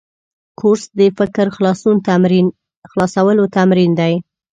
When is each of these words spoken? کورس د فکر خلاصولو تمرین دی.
کورس 0.59 0.83
د 0.99 1.01
فکر 1.17 1.45
خلاصولو 2.95 3.53
تمرین 3.59 3.91
دی. 3.99 4.13